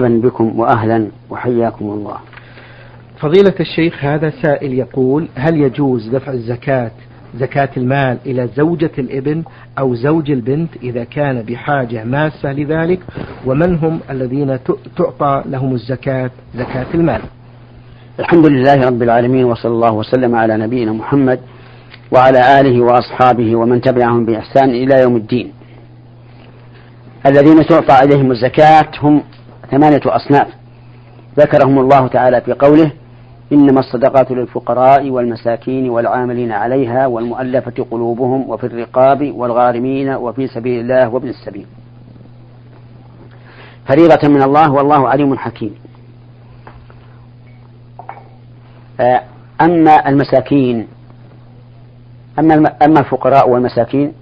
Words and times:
مرحبا 0.00 0.20
بكم 0.28 0.60
وأهلا 0.60 1.08
وحياكم 1.30 1.84
الله. 1.84 2.16
فضيلة 3.20 3.54
الشيخ 3.60 4.04
هذا 4.04 4.32
سائل 4.42 4.72
يقول 4.72 5.28
هل 5.34 5.60
يجوز 5.60 6.08
دفع 6.08 6.32
الزكاة 6.32 6.90
زكاة 7.36 7.68
المال 7.76 8.18
إلى 8.26 8.48
زوجة 8.56 8.90
الإبن 8.98 9.42
أو 9.78 9.94
زوج 9.94 10.30
البنت 10.30 10.70
إذا 10.82 11.04
كان 11.04 11.42
بحاجة 11.42 12.04
ماسة 12.04 12.52
لذلك؟ 12.52 13.00
ومن 13.46 13.76
هم 13.76 14.00
الذين 14.10 14.58
تعطى 14.96 15.42
لهم 15.46 15.74
الزكاة 15.74 16.30
زكاة 16.54 16.86
المال؟ 16.94 17.20
الحمد 18.20 18.46
لله 18.46 18.86
رب 18.86 19.02
العالمين 19.02 19.44
وصلى 19.44 19.72
الله 19.72 19.92
وسلم 19.92 20.34
على 20.34 20.56
نبينا 20.56 20.92
محمد 20.92 21.40
وعلى 22.12 22.60
آله 22.60 22.80
وأصحابه 22.80 23.56
ومن 23.56 23.80
تبعهم 23.80 24.26
بإحسان 24.26 24.70
إلى 24.70 25.00
يوم 25.02 25.16
الدين. 25.16 25.52
الذين 27.26 27.66
تعطى 27.66 27.92
عليهم 27.92 28.30
الزكاة 28.30 28.90
هم 29.02 29.22
ثمانية 29.70 30.00
أصناف. 30.06 30.48
ذكرهم 31.38 31.78
الله 31.78 32.06
تعالى 32.06 32.40
في 32.40 32.52
قوله 32.52 32.92
إنما 33.52 33.80
الصدقات 33.80 34.30
للفقراء 34.30 35.10
والمساكين 35.10 35.90
والعاملين 35.90 36.52
عليها 36.52 37.06
والمؤلفة 37.06 37.86
قلوبهم 37.90 38.50
وفي 38.50 38.66
الرقاب 38.66 39.32
والغارمين 39.34 40.14
وفي 40.14 40.46
سبيل 40.46 40.80
الله 40.80 41.08
وابن 41.08 41.28
السبيل. 41.28 41.66
فريضة 43.88 44.28
من 44.28 44.42
الله 44.42 44.72
والله 44.72 45.08
عليم 45.08 45.38
حكيم. 45.38 45.74
آه، 49.00 49.22
أما 49.60 50.08
المساكين 50.08 50.86
أما 52.38 52.54
أما 52.82 53.00
الفقراء 53.00 53.50
والمساكين 53.50 54.12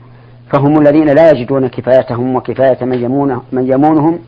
فهم 0.53 0.81
الذين 0.81 1.09
لا 1.09 1.31
يجدون 1.31 1.67
كفايتهم 1.67 2.37
وكفاية 2.37 2.85
من 2.85 3.03
يمونه 3.03 3.43
من 3.53 3.73
يمونهم 3.73 4.19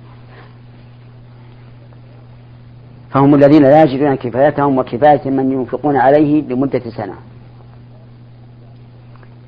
فهم 3.17 3.35
الذين 3.35 3.63
لا 3.63 3.83
يجدون 3.83 4.15
كفايتهم 4.15 4.79
وكفاية 4.79 5.31
من 5.31 5.53
ينفقون 5.53 5.97
عليه 5.97 6.43
لمدة 6.43 6.83
سنة. 6.97 7.15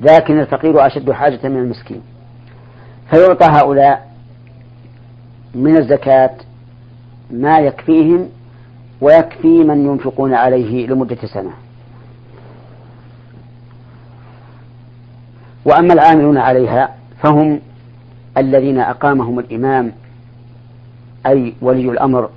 لكن 0.01 0.41
الفقير 0.41 0.87
أشد 0.87 1.11
حاجة 1.11 1.49
من 1.49 1.59
المسكين. 1.59 2.03
فيعطى 3.11 3.45
هؤلاء 3.45 4.11
من 5.55 5.77
الزكاة 5.77 6.31
ما 7.31 7.59
يكفيهم 7.59 8.29
ويكفي 9.01 9.65
من 9.65 9.87
ينفقون 9.87 10.35
عليه 10.35 10.87
لمدة 10.87 11.27
سنة. 11.35 11.53
وأما 15.65 15.95
العاملون 15.95 16.39
عليها 16.39 16.95
فهم 17.23 17.61
الذين 18.37 18.79
أقامهم 18.79 19.39
الإمام 19.39 19.93
أي 21.27 21.55
ولي 21.63 21.91
الأمر 21.91 22.31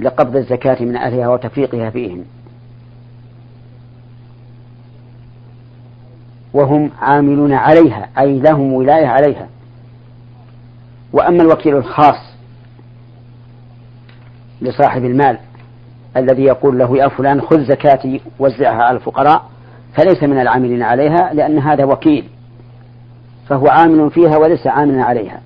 لقبض 0.00 0.36
الزكاة 0.36 0.84
من 0.84 0.96
أهلها 0.96 1.28
وتفريقها 1.28 1.90
فيهم. 1.90 2.24
وهم 6.54 6.90
عاملون 7.00 7.52
عليها 7.52 8.08
أي 8.18 8.38
لهم 8.38 8.72
ولاية 8.72 9.06
عليها. 9.06 9.48
وأما 11.12 11.42
الوكيل 11.42 11.76
الخاص 11.76 12.36
لصاحب 14.62 15.04
المال 15.04 15.38
الذي 16.16 16.42
يقول 16.42 16.78
له 16.78 16.96
يا 16.96 17.08
فلان 17.08 17.40
خذ 17.40 17.64
زكاتي 17.64 18.20
وزعها 18.38 18.82
على 18.82 18.96
الفقراء 18.96 19.44
فليس 19.94 20.22
من 20.22 20.40
العاملين 20.40 20.82
عليها 20.82 21.34
لأن 21.34 21.58
هذا 21.58 21.84
وكيل. 21.84 22.28
فهو 23.48 23.68
عامل 23.68 24.10
فيها 24.10 24.36
وليس 24.36 24.66
عاملا 24.66 25.04
عليها. 25.04 25.40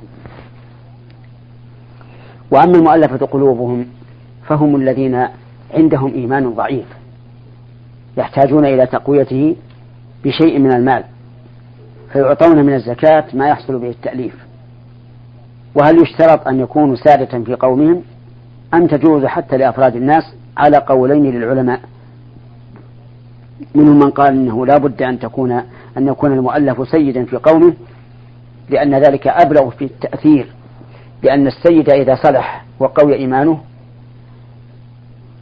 وأما 2.50 2.78
المؤلفة 2.78 3.26
قلوبهم 3.26 3.86
فهم 4.50 4.76
الذين 4.76 5.26
عندهم 5.74 6.14
إيمان 6.14 6.54
ضعيف 6.54 6.86
يحتاجون 8.16 8.64
إلى 8.64 8.86
تقويته 8.86 9.56
بشيء 10.24 10.58
من 10.58 10.72
المال 10.72 11.04
فيعطون 12.12 12.66
من 12.66 12.74
الزكاة 12.74 13.24
ما 13.34 13.48
يحصل 13.48 13.78
به 13.78 13.88
التأليف. 13.88 14.34
وهل 15.74 16.02
يشترط 16.02 16.48
أن 16.48 16.60
يكونوا 16.60 16.96
سادة 16.96 17.44
في 17.44 17.54
قومهم؟ 17.54 18.02
أم 18.74 18.86
تجوز 18.86 19.24
حتى 19.24 19.56
لأفراد 19.56 19.96
الناس 19.96 20.22
على 20.56 20.76
قولين 20.76 21.30
للعلماء؟ 21.30 21.80
منهم 23.74 23.98
من 23.98 24.10
قال 24.10 24.28
إنه 24.28 24.66
لا 24.66 24.78
بد 24.78 25.02
أن 25.02 25.18
تكون 25.18 25.52
أن 25.96 26.08
يكون 26.08 26.32
المؤلف 26.32 26.88
سيدا 26.88 27.24
في 27.24 27.36
قومه 27.36 27.72
لأن 28.70 28.94
ذلك 28.94 29.26
أبلغ 29.26 29.70
في 29.70 29.84
التأثير 29.84 30.46
لأن 31.22 31.46
السيد 31.46 31.90
إذا 31.90 32.14
صلح 32.14 32.64
وقوي 32.78 33.14
إيمانه 33.14 33.60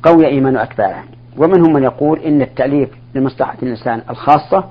قوي 0.02 0.26
ايمان 0.26 0.56
اتباعه 0.56 1.04
ومنهم 1.36 1.72
من 1.72 1.82
يقول 1.82 2.18
إن 2.18 2.42
التأليف 2.42 2.88
لمصلحة 3.14 3.56
الإنسان 3.62 4.02
الخاصة 4.10 4.64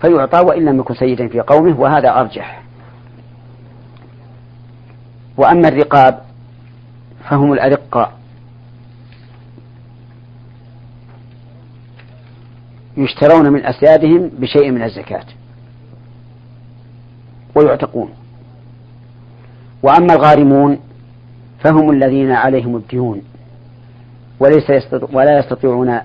فيعطى 0.00 0.38
وإن 0.38 0.64
لم 0.64 0.80
يكن 0.80 0.94
سيدا 0.94 1.28
في 1.28 1.40
قومه 1.40 1.80
وهذا 1.80 2.20
أرجح. 2.20 2.62
وأما 5.36 5.68
الرقاب 5.68 6.20
فهم 7.30 7.52
الارقاء 7.52 8.12
يشترون 12.96 13.52
من 13.52 13.64
أسيادهم 13.64 14.30
بشيء 14.38 14.70
من 14.70 14.82
الزكاة. 14.82 15.24
ويعتقون. 17.54 18.10
وأما 19.82 20.14
الغارمون 20.14 20.78
فهم 21.60 21.90
الذين 21.90 22.32
عليهم 22.32 22.76
الديون. 22.76 23.22
وليس 24.40 24.70
يستطيع 24.70 25.08
ولا 25.12 25.38
يستطيعون 25.38 26.00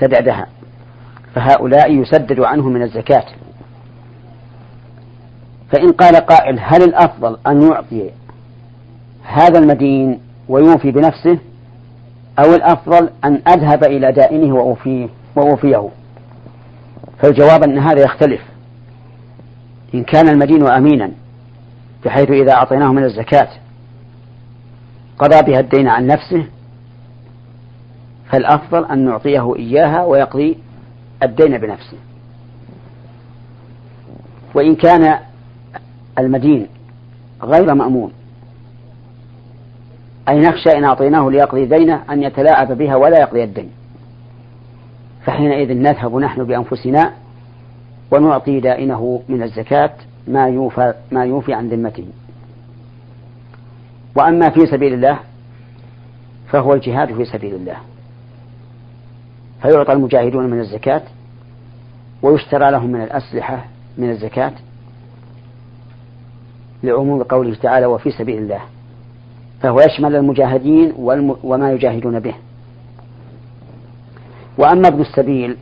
سدادها. 0.00 0.46
فهؤلاء 1.34 1.92
يسدد 1.92 2.40
عنهم 2.40 2.72
من 2.72 2.82
الزكاة. 2.82 3.24
فإن 5.72 5.92
قال 5.92 6.16
قائل 6.16 6.58
هل 6.60 6.82
الأفضل 6.82 7.38
أن 7.46 7.62
يعطي 7.62 8.10
هذا 9.22 9.58
المدين 9.58 10.20
ويوفي 10.48 10.90
بنفسه 10.90 11.38
أو 12.38 12.54
الأفضل 12.54 13.10
أن 13.24 13.42
أذهب 13.48 13.84
إلى 13.84 14.12
دائنه 14.12 14.54
وأوفيه 14.54 15.08
وأوفيه؟ 15.36 15.88
فالجواب 17.18 17.62
أن 17.62 17.78
هذا 17.78 18.00
يختلف. 18.02 18.40
إن 19.94 20.04
كان 20.04 20.28
المدين 20.28 20.68
أمينا 20.68 21.10
بحيث 22.04 22.30
إذا 22.30 22.52
أعطيناه 22.52 22.92
من 22.92 23.04
الزكاة 23.04 23.48
قضى 25.18 25.42
بها 25.42 25.60
الدين 25.60 25.88
عن 25.88 26.06
نفسه 26.06 26.46
فالأفضل 28.32 28.84
أن 28.84 29.04
نعطيه 29.04 29.56
إياها 29.56 30.04
ويقضي 30.04 30.58
الدين 31.22 31.58
بنفسه. 31.58 31.96
وإن 34.54 34.74
كان 34.74 35.18
المدين 36.18 36.66
غير 37.42 37.74
مأمون 37.74 38.12
أي 40.28 40.40
نخشى 40.40 40.78
إن 40.78 40.84
أعطيناه 40.84 41.30
ليقضي 41.30 41.64
دينه 41.64 42.02
أن 42.10 42.22
يتلاعب 42.22 42.72
بها 42.72 42.96
ولا 42.96 43.20
يقضي 43.20 43.44
الدين. 43.44 43.70
فحينئذ 45.24 45.74
نذهب 45.74 46.16
نحن 46.16 46.44
بأنفسنا 46.44 47.12
ونعطي 48.10 48.60
دائنه 48.60 49.22
من 49.28 49.42
الزكاة 49.42 49.92
ما 50.28 50.46
يوفى 50.48 50.94
ما 51.10 51.24
يوفي 51.24 51.54
عن 51.54 51.68
ذمته. 51.68 52.06
وأما 54.16 54.50
في 54.50 54.66
سبيل 54.66 54.94
الله 54.94 55.18
فهو 56.48 56.74
الجهاد 56.74 57.14
في 57.14 57.24
سبيل 57.24 57.54
الله. 57.54 57.91
فيعطى 59.62 59.92
المجاهدون 59.92 60.50
من 60.50 60.60
الزكاة؟ 60.60 61.02
ويشترى 62.22 62.70
لهم 62.70 62.92
من 62.92 63.02
الأسلحة 63.02 63.64
من 63.98 64.10
الزكاة؟ 64.10 64.52
لعموم 66.82 67.22
قوله 67.22 67.54
تعالى 67.54 67.86
وفي 67.86 68.10
سبيل 68.10 68.38
الله. 68.38 68.60
فهو 69.62 69.80
يشمل 69.80 70.16
المجاهدين 70.16 70.92
وما 71.42 71.72
يجاهدون 71.72 72.20
به. 72.20 72.34
وأما 74.58 74.88
ابن 74.88 75.00
السبيل 75.00 75.56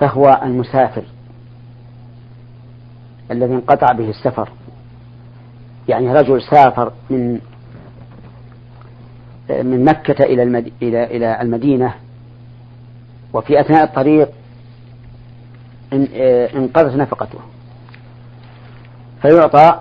فهو 0.00 0.40
المسافر 0.42 1.04
الذي 3.30 3.54
انقطع 3.54 3.92
به 3.92 4.10
السفر. 4.10 4.48
يعني 5.88 6.12
رجل 6.12 6.42
سافر 6.42 6.92
من 7.10 7.40
من 9.50 9.84
مكة 9.84 10.24
إلى. 10.24 10.42
إلى 10.82 11.04
إلى 11.04 11.42
المدينة 11.42 11.94
وفي 13.34 13.60
أثناء 13.60 13.84
الطريق 13.84 14.28
انقضت 16.56 16.96
نفقته. 16.96 17.38
فيعطى 19.22 19.80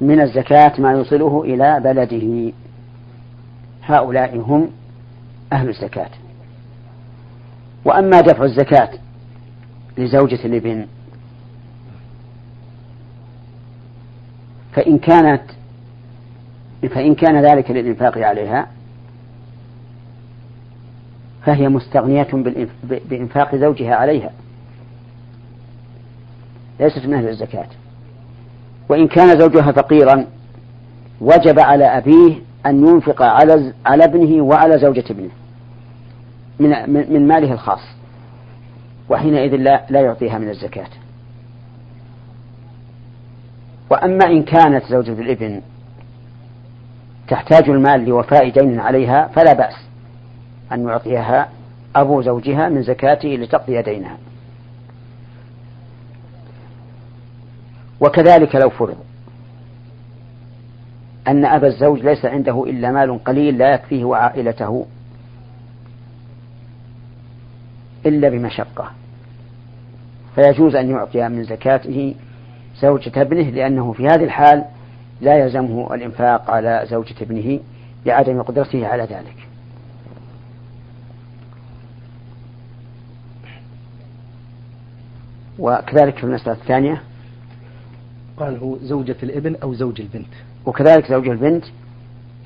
من 0.00 0.20
الزكاة 0.20 0.72
ما 0.78 0.92
يوصله 0.92 1.42
إلى 1.42 1.80
بلده. 1.80 2.52
هؤلاء 3.82 4.36
هم 4.36 4.70
أهل 5.52 5.68
الزكاة. 5.68 6.10
وأما 7.84 8.20
دفع 8.20 8.44
الزكاة 8.44 8.90
لزوجة 9.98 10.44
الإبن 10.44 10.86
فإن 14.72 14.98
كانت 14.98 15.42
فإن 16.90 17.14
كان 17.14 17.44
ذلك 17.44 17.70
للإنفاق 17.70 18.18
عليها 18.18 18.68
فهي 21.46 21.68
مستغنية 21.68 22.28
بإنفاق 23.10 23.56
زوجها 23.56 23.94
عليها. 23.94 24.30
ليست 26.80 27.06
من 27.06 27.14
أهل 27.14 27.28
الزكاة. 27.28 27.66
وإن 28.88 29.08
كان 29.08 29.40
زوجها 29.40 29.72
فقيرا 29.72 30.26
وجب 31.20 31.60
على 31.60 31.84
أبيه 31.84 32.34
أن 32.66 32.86
ينفق 32.86 33.22
على 33.22 33.72
على 33.86 34.04
ابنه 34.04 34.42
وعلى 34.44 34.78
زوجة 34.78 35.04
ابنه 35.10 35.30
من 36.58 36.92
من 37.12 37.28
ماله 37.28 37.52
الخاص. 37.52 37.80
وحينئذ 39.08 39.56
لا 39.56 39.86
لا 39.90 40.00
يعطيها 40.00 40.38
من 40.38 40.48
الزكاة. 40.48 40.88
وأما 43.90 44.26
إن 44.26 44.42
كانت 44.42 44.84
زوجة 44.84 45.12
الابن 45.12 45.60
تحتاج 47.28 47.70
المال 47.70 48.04
لوفاء 48.04 48.48
دين 48.48 48.80
عليها 48.80 49.30
فلا 49.34 49.52
بأس. 49.52 49.91
أن 50.72 50.88
يعطيها 50.88 51.48
أبو 51.96 52.22
زوجها 52.22 52.68
من 52.68 52.82
زكاته 52.82 53.28
لتقضي 53.28 53.82
دينها. 53.82 54.16
وكذلك 58.00 58.54
لو 58.54 58.70
فرض 58.70 58.96
أن 61.28 61.44
أبا 61.44 61.66
الزوج 61.66 62.00
ليس 62.00 62.24
عنده 62.24 62.64
إلا 62.64 62.90
مال 62.92 63.24
قليل 63.24 63.58
لا 63.58 63.74
يكفيه 63.74 64.04
وعائلته 64.04 64.86
إلا 68.06 68.28
بمشقة. 68.28 68.90
فيجوز 70.34 70.74
أن 70.74 70.90
يعطي 70.90 71.28
من 71.28 71.44
زكاته 71.44 72.14
زوجة 72.80 73.20
ابنه 73.20 73.50
لأنه 73.50 73.92
في 73.92 74.06
هذه 74.06 74.24
الحال 74.24 74.64
لا 75.20 75.38
يلزمه 75.38 75.94
الإنفاق 75.94 76.50
على 76.50 76.82
زوجة 76.90 77.14
ابنه 77.22 77.60
لعدم 78.06 78.42
قدرته 78.42 78.86
على 78.86 79.02
ذلك. 79.02 79.51
وكذلك 85.62 86.16
في 86.16 86.24
المسألة 86.24 86.52
الثانية؟ 86.52 87.02
قال 88.36 88.56
هو 88.56 88.76
زوجة 88.78 89.16
الإبن 89.22 89.56
أو 89.62 89.74
زوج 89.74 90.00
البنت. 90.00 90.32
وكذلك 90.66 91.10
زوج 91.10 91.28
البنت 91.28 91.64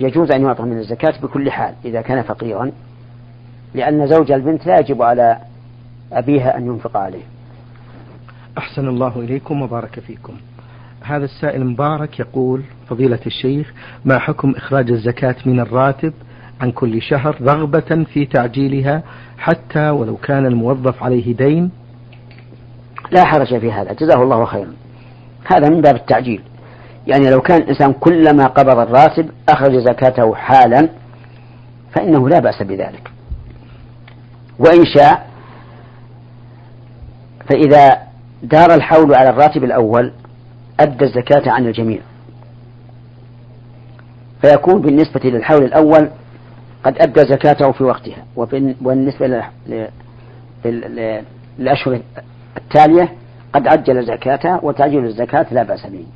يجوز 0.01 0.31
أن 0.31 0.43
يعطى 0.43 0.63
من 0.63 0.79
الزكاة 0.79 1.21
بكل 1.23 1.51
حال 1.51 1.75
إذا 1.85 2.01
كان 2.01 2.23
فقيرا 2.23 2.73
لأن 3.75 4.07
زوج 4.07 4.33
البنت 4.33 4.67
لا 4.67 4.79
يجب 4.81 5.03
على 5.03 5.39
أبيها 6.13 6.59
أن 6.59 6.67
ينفق 6.67 6.97
عليه. 6.97 7.23
أحسن 8.59 8.89
الله 8.89 9.21
إليكم 9.21 9.63
وبارك 9.63 10.01
فيكم. 10.01 10.35
هذا 11.03 11.25
السائل 11.25 11.67
مبارك 11.67 12.21
يقول 12.21 12.63
فضيلة 12.89 13.21
الشيخ 13.27 13.73
ما 14.05 14.19
حكم 14.19 14.51
إخراج 14.51 14.91
الزكاة 14.91 15.37
من 15.47 15.61
الراتب 15.61 16.13
عن 16.61 16.71
كل 16.73 17.03
شهر 17.03 17.37
رغبة 17.43 18.05
في 18.05 18.27
تعجيلها 18.27 19.03
حتى 19.39 19.91
ولو 19.91 20.17
كان 20.17 20.47
الموظف 20.47 21.03
عليه 21.03 21.37
دين 21.37 21.71
لا 23.11 23.25
حرج 23.25 23.59
في 23.59 23.73
هذا. 23.73 23.93
جزاه 23.93 24.23
الله 24.23 24.45
خيرا. 24.45 24.73
هذا 25.45 25.69
من 25.69 25.81
باب 25.81 25.97
التعجيل. 25.97 26.43
يعني 27.07 27.31
لو 27.31 27.41
كان 27.41 27.63
الإنسان 27.63 27.93
كلما 27.93 28.47
قبض 28.47 28.79
الراتب 28.79 29.31
أخرج 29.49 29.77
زكاته 29.77 30.35
حالا 30.35 30.89
فإنه 31.95 32.29
لا 32.29 32.39
بأس 32.39 32.63
بذلك. 32.63 33.11
وإن 34.59 34.85
شاء 34.97 35.27
فإذا 37.49 37.99
دار 38.43 38.75
الحول 38.75 39.15
على 39.15 39.29
الراتب 39.29 39.65
الأول 39.65 40.13
أدى 40.81 41.05
الزكاة 41.05 41.51
عن 41.53 41.67
الجميع. 41.67 42.01
فيكون 44.43 44.83
بالنسبة 44.83 45.21
للحول 45.25 45.65
الأول 45.65 46.11
قد 46.85 46.97
أدى 46.99 47.21
زكاته 47.21 47.73
في 47.73 47.85
وقتها 47.85 48.25
وبالنسبة 48.37 49.45
للأشهر 51.59 52.01
التالية 52.57 53.13
قد 53.53 53.69
عجل 53.69 54.07
زكاته 54.07 54.65
وتعجيل 54.65 55.05
الزكاة 55.05 55.47
لا 55.51 55.63
بأس 55.63 55.87
به. 55.87 56.07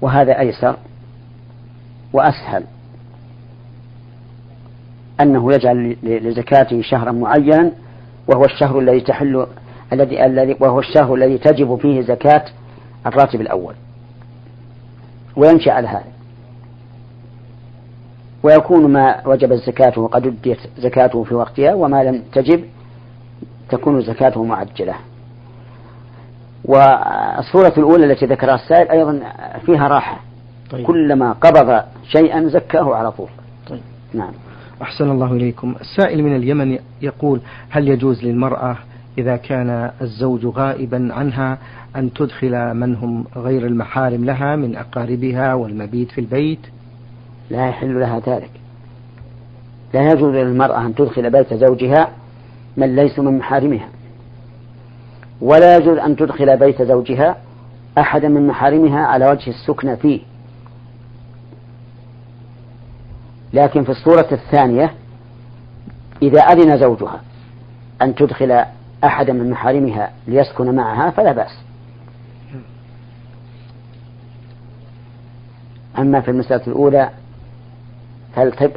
وهذا 0.00 0.38
أيسر 0.38 0.76
وأسهل. 2.12 2.64
أنه 5.20 5.52
يجعل 5.52 5.96
لزكاته 6.02 6.82
شهرا 6.82 7.12
معينا 7.12 7.72
وهو 8.28 8.44
الشهر 8.44 8.78
الذي 8.78 9.00
تحل 9.00 9.46
الذي 9.92 10.26
الذي 10.26 10.56
وهو 10.60 10.78
الشهر 10.78 11.14
الذي 11.14 11.38
تجب 11.38 11.76
فيه 11.76 12.00
زكاة 12.00 12.44
الراتب 13.06 13.40
الأول. 13.40 13.74
ويمشي 15.36 15.70
على 15.70 15.88
هذا. 15.88 16.12
ويكون 18.42 18.92
ما 18.92 19.28
وجب 19.28 19.54
زكاته 19.54 20.00
وقد 20.00 20.26
أديت 20.26 20.58
زكاته 20.78 21.24
في 21.24 21.34
وقتها 21.34 21.74
وما 21.74 22.04
لم 22.04 22.22
تجب 22.32 22.64
تكون 23.72 24.00
زكاته 24.00 24.44
معجلة. 24.44 24.94
والصورة 26.64 27.72
الأولى 27.78 28.04
التي 28.04 28.26
ذكرها 28.26 28.54
السائل 28.54 28.88
أيضا 28.90 29.20
فيها 29.66 29.88
راحة. 29.88 30.20
طيب. 30.70 30.86
كلما 30.86 31.32
قبض 31.32 31.82
شيئا 32.08 32.48
زكاه 32.48 32.94
على 32.94 33.12
طول. 33.12 33.28
طيب. 33.68 33.80
نعم. 34.14 34.32
أحسن 34.82 35.10
الله 35.10 35.32
إليكم. 35.32 35.74
السائل 35.80 36.22
من 36.22 36.36
اليمن 36.36 36.78
يقول 37.02 37.40
هل 37.70 37.88
يجوز 37.88 38.24
للمرأة 38.24 38.76
إذا 39.18 39.36
كان 39.36 39.90
الزوج 40.00 40.46
غائبا 40.46 41.08
عنها 41.12 41.58
أن 41.96 42.12
تدخل 42.12 42.74
من 42.74 42.94
هم 42.94 43.24
غير 43.36 43.66
المحارم 43.66 44.24
لها 44.24 44.56
من 44.56 44.76
أقاربها 44.76 45.54
والمبيت 45.54 46.10
في 46.10 46.20
البيت؟ 46.20 46.66
لا 47.50 47.68
يحل 47.68 48.00
لها 48.00 48.20
ذلك. 48.26 48.50
لا 49.94 50.12
يجوز 50.12 50.34
للمرأة 50.34 50.86
أن 50.86 50.94
تدخل 50.94 51.30
بيت 51.30 51.54
زوجها 51.54 52.08
من 52.76 52.96
ليسوا 52.96 53.24
من 53.24 53.38
محارمها. 53.38 53.88
ولا 55.40 55.76
يجوز 55.76 55.98
أن 55.98 56.16
تدخل 56.16 56.56
بيت 56.56 56.82
زوجها 56.82 57.36
أحدا 57.98 58.28
من 58.28 58.46
محارمها 58.46 59.06
على 59.06 59.30
وجه 59.30 59.50
السكنى 59.50 59.96
فيه. 59.96 60.20
لكن 63.52 63.84
في 63.84 63.90
الصورة 63.90 64.28
الثانية 64.32 64.94
إذا 66.22 66.40
أذن 66.40 66.78
زوجها 66.78 67.20
أن 68.02 68.14
تدخل 68.14 68.64
أحدا 69.04 69.32
من 69.32 69.50
محارمها 69.50 70.10
ليسكن 70.26 70.74
معها 70.74 71.10
فلا 71.10 71.32
بأس. 71.32 71.58
أما 75.98 76.20
في 76.20 76.30
المسألة 76.30 76.66
الأولى 76.66 77.10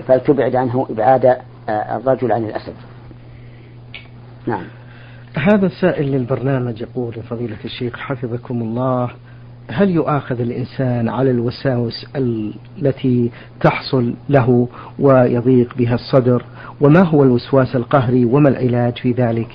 فلتبعد 0.08 0.56
عنه 0.56 0.88
إبعاد 0.90 1.38
الرجل 1.70 2.32
عن 2.32 2.44
الأسد. 2.44 2.74
نعم. 4.48 4.64
هذا 5.38 5.68
سائل 5.82 6.12
للبرنامج 6.12 6.82
يقول 6.82 7.14
فضيلة 7.14 7.58
الشيخ 7.66 7.98
حفظكم 7.98 8.62
الله 8.62 9.10
هل 9.70 9.90
يؤاخذ 9.90 10.40
الإنسان 10.40 11.10
على 11.10 11.32
الوساوس 11.32 12.06
التي 12.16 13.32
تحصل 13.62 14.14
له 14.30 14.68
ويضيق 15.00 15.78
بها 15.78 15.96
الصدر؟ 15.96 16.44
وما 16.82 17.04
هو 17.04 17.24
الوسواس 17.24 17.76
القهري 17.76 18.26
وما 18.26 18.50
العلاج 18.50 18.98
في 18.98 19.12
ذلك؟ 19.12 19.50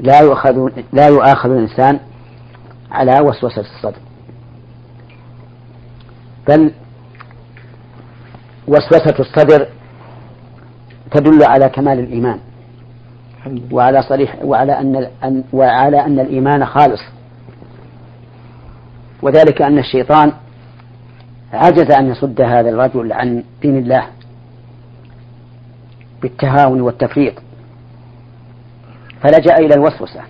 لا 0.00 0.20
يؤاخذ 0.20 0.68
لا 0.92 1.08
يؤاخذ 1.08 1.50
الإنسان 1.50 2.00
على 2.90 3.20
وسوسة 3.20 3.60
الصدر. 3.60 4.00
بل 6.48 6.70
وسوسة 8.68 9.14
الصدر 9.20 9.66
تدل 11.10 11.42
على 11.42 11.68
كمال 11.68 11.98
الإيمان. 11.98 12.38
وعلى 13.72 14.02
صريح 14.02 14.36
وعلى 14.44 14.72
أن 15.24 15.44
وعلى 15.52 16.04
أن 16.04 16.20
الإيمان 16.20 16.66
خالص. 16.66 17.00
وذلك 19.22 19.62
أن 19.62 19.78
الشيطان 19.78 20.32
عجز 21.52 21.90
أن 21.90 22.06
يصد 22.06 22.40
هذا 22.40 22.70
الرجل 22.70 23.12
عن 23.12 23.42
دين 23.62 23.78
الله 23.78 24.06
بالتهاون 26.22 26.80
والتفريط. 26.80 27.34
فلجأ 29.22 29.56
إلى 29.56 29.74
الوسوسة. 29.74 30.20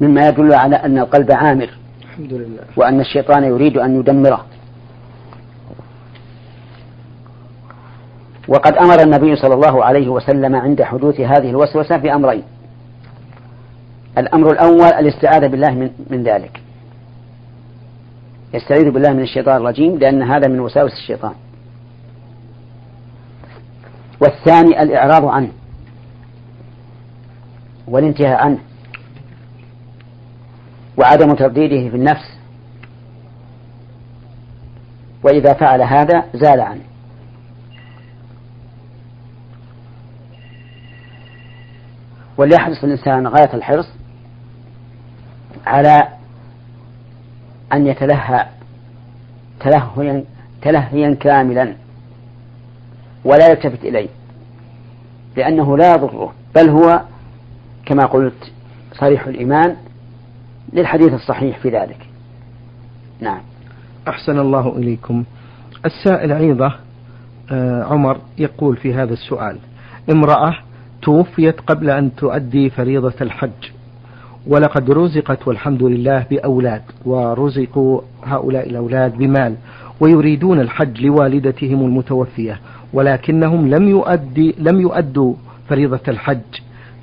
مما 0.00 0.28
يدل 0.28 0.54
على 0.54 0.76
أن 0.76 0.98
القلب 0.98 1.32
عامر 1.32 1.70
الحمد 2.02 2.32
لله. 2.32 2.62
وأن 2.76 3.00
الشيطان 3.00 3.44
يريد 3.44 3.78
أن 3.78 4.00
يدمره. 4.00 4.44
وقد 8.52 8.76
أمر 8.76 9.02
النبي 9.02 9.36
صلى 9.36 9.54
الله 9.54 9.84
عليه 9.84 10.08
وسلم 10.08 10.56
عند 10.56 10.82
حدوث 10.82 11.20
هذه 11.20 11.50
الوسوسة 11.50 11.96
بأمرين. 11.96 12.42
الأمر 14.18 14.52
الأول 14.52 14.86
الاستعاذة 14.86 15.46
بالله 15.46 15.70
من, 15.70 15.90
من 16.10 16.22
ذلك. 16.22 16.60
يستعيذ 18.54 18.90
بالله 18.90 19.12
من 19.12 19.22
الشيطان 19.22 19.56
الرجيم 19.56 19.98
لأن 19.98 20.22
هذا 20.22 20.48
من 20.48 20.60
وساوس 20.60 20.92
الشيطان. 20.92 21.34
والثاني 24.20 24.82
الإعراض 24.82 25.24
عنه. 25.24 25.50
والانتهاء 27.88 28.44
عنه. 28.44 28.58
وعدم 30.96 31.34
ترديده 31.34 31.90
في 31.90 31.96
النفس. 31.96 32.38
وإذا 35.24 35.52
فعل 35.52 35.82
هذا 35.82 36.24
زال 36.34 36.60
عنه. 36.60 36.91
وليحرص 42.36 42.84
الإنسان 42.84 43.26
غاية 43.26 43.54
الحرص 43.54 43.88
على 45.66 46.08
أن 47.72 47.86
يتلهى 47.86 48.46
تلهيا 49.60 50.24
تلهيا 50.62 51.14
كاملا 51.14 51.74
ولا 53.24 53.48
يلتفت 53.48 53.84
إليه 53.84 54.08
لأنه 55.36 55.76
لا 55.76 55.94
يضره 55.94 56.32
بل 56.54 56.68
هو 56.68 57.02
كما 57.86 58.06
قلت 58.06 58.52
صريح 58.92 59.26
الإيمان 59.26 59.76
للحديث 60.72 61.12
الصحيح 61.12 61.58
في 61.58 61.68
ذلك. 61.68 62.08
نعم. 63.20 63.40
أحسن 64.08 64.38
الله 64.38 64.76
إليكم. 64.76 65.24
السائل 65.84 66.32
عيضة 66.32 66.72
آه، 67.52 67.84
عمر 67.84 68.18
يقول 68.38 68.76
في 68.76 68.94
هذا 68.94 69.12
السؤال 69.12 69.58
امرأة 70.10 70.54
توفيت 71.02 71.60
قبل 71.60 71.90
أن 71.90 72.14
تؤدي 72.14 72.70
فريضة 72.70 73.14
الحج. 73.20 73.70
ولقد 74.46 74.90
رزقت 74.90 75.48
والحمد 75.48 75.82
لله 75.82 76.26
بأولاد 76.30 76.82
ورزقوا 77.04 78.00
هؤلاء 78.24 78.70
الأولاد 78.70 79.18
بمال 79.18 79.54
ويريدون 80.00 80.60
الحج 80.60 81.00
لوالدتهم 81.00 81.84
المتوفية. 81.84 82.60
ولكنهم 82.92 83.68
لم 83.68 83.88
يؤدي 83.88 84.54
لم 84.58 84.80
يؤدوا 84.80 85.34
فريضة 85.68 86.00
الحج. 86.08 86.40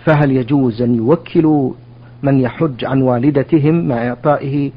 فهل 0.05 0.31
يجوز 0.31 0.81
أن 0.81 0.95
يوكلوا 0.95 1.73
من 2.23 2.39
يحج 2.39 2.85
عن 2.85 3.01
والدتهم 3.01 3.87
مع 3.87 4.07
إعطائه 4.07 4.71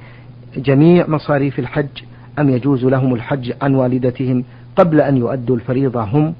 جميع 0.56 1.08
مصاريف 1.08 1.58
الحج 1.58 1.86
أم 2.38 2.50
يجوز 2.50 2.84
لهم 2.84 3.14
الحج 3.14 3.52
عن 3.62 3.74
والدتهم 3.74 4.44
قبل 4.76 5.00
أن 5.00 5.16
يؤدوا 5.16 5.56
الفريضة 5.56 6.02
هم؟ 6.02 6.34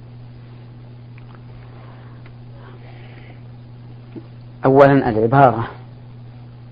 أولا 4.65 5.09
العبارة 5.09 5.69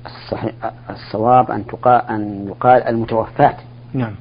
الصحيح 0.06 0.52
الصواب 0.90 1.50
أن 1.50 1.66
تقال 1.66 2.02
أن 2.02 2.48
يقال 2.48 2.82
المتوفاة. 2.82 3.54
نعم. 3.92 4.14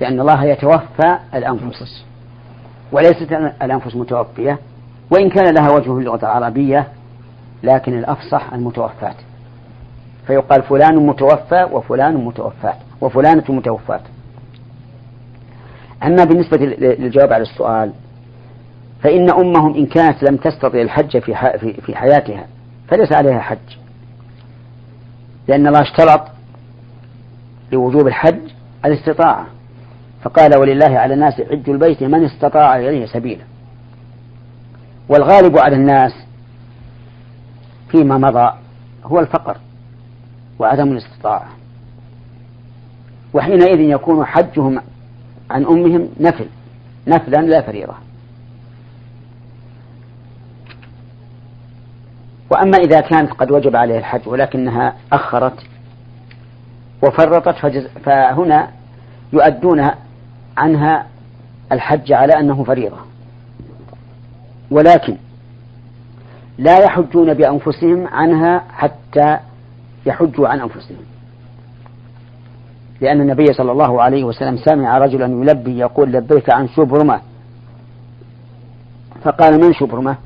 لأن 0.00 0.20
الله 0.20 0.44
يتوفى 0.44 1.18
الأنفس. 1.34 2.04
وليست 2.92 3.32
الأنفس 3.62 3.96
متوفية. 3.96 4.58
وإن 5.10 5.30
كان 5.30 5.54
لها 5.54 5.70
وجه 5.70 5.82
في 5.82 5.90
اللغة 5.90 6.20
العربية 6.22 6.88
لكن 7.62 7.98
الأفصح 7.98 8.52
المتوفاة. 8.52 9.14
فيقال 10.26 10.62
فلان 10.62 11.06
متوفى 11.06 11.68
وفلان 11.72 12.14
متوفاة 12.24 12.76
وفلانة 13.00 13.44
متوفاة. 13.48 14.00
أما 16.02 16.24
بالنسبة 16.24 16.56
للجواب 16.56 17.32
على 17.32 17.42
السؤال 17.42 17.92
فإن 19.02 19.30
أمهم 19.30 19.74
إن 19.74 19.86
كانت 19.86 20.30
لم 20.30 20.36
تستطع 20.36 20.80
الحج 20.80 21.18
في 21.18 21.34
في 21.86 21.96
حياتها 21.96 22.46
فليس 22.88 23.12
عليها 23.12 23.40
حج. 23.40 23.76
لأن 25.48 25.66
الله 25.66 25.82
اشترط 25.82 26.28
لوجوب 27.72 28.06
الحج 28.06 28.40
الاستطاعة. 28.84 29.46
فقال 30.22 30.58
ولله 30.58 30.98
على 30.98 31.14
الناس 31.14 31.34
حج 31.34 31.70
البيت 31.70 32.02
من 32.02 32.24
استطاع 32.24 32.76
إليه 32.76 33.06
سبيلا. 33.06 33.44
والغالب 35.08 35.58
على 35.58 35.76
الناس 35.76 36.12
فيما 37.90 38.18
مضى 38.18 38.52
هو 39.04 39.20
الفقر 39.20 39.56
وعدم 40.58 40.92
الاستطاعة. 40.92 41.48
وحينئذ 43.34 43.80
يكون 43.80 44.26
حجهم 44.26 44.80
عن 45.50 45.64
أمهم 45.64 46.08
نفل 46.20 46.46
نفلا 47.06 47.36
لا 47.36 47.62
فريضة. 47.62 48.05
وأما 52.50 52.78
إذا 52.78 53.00
كانت 53.00 53.32
قد 53.32 53.50
وجب 53.50 53.76
عليه 53.76 53.98
الحج 53.98 54.28
ولكنها 54.28 54.94
أخرت 55.12 55.62
وفرطت 57.02 57.56
فهنا 58.04 58.70
يؤدون 59.32 59.90
عنها 60.56 61.06
الحج 61.72 62.12
على 62.12 62.32
أنه 62.32 62.64
فريضة. 62.64 62.96
ولكن 64.70 65.16
لا 66.58 66.78
يحجون 66.78 67.34
بأنفسهم 67.34 68.06
عنها 68.06 68.62
حتى 68.72 69.38
يحجوا 70.06 70.48
عن 70.48 70.60
أنفسهم. 70.60 71.04
لأن 73.00 73.20
النبي 73.20 73.52
صلى 73.52 73.72
الله 73.72 74.02
عليه 74.02 74.24
وسلم 74.24 74.56
سمع 74.56 74.98
رجلا 74.98 75.26
يلبي 75.26 75.78
يقول 75.78 76.12
لبيك 76.12 76.50
عن 76.50 76.68
شبرمة. 76.68 77.20
فقال 79.24 79.60
من 79.60 79.72
شبرمة؟ 79.72 80.16